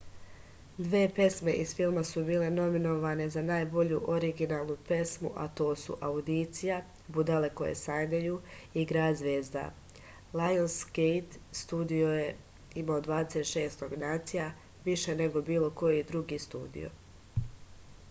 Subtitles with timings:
[0.83, 6.79] две песме из филма су биле номиноване за најбољу оригиналну песму а то су аудиција
[7.17, 8.39] будале које сањају
[8.83, 9.65] и град звезда.
[10.41, 12.25] лајонсгејт студио је
[12.83, 14.49] имао 26 номинација—
[14.89, 16.91] више него било који други студио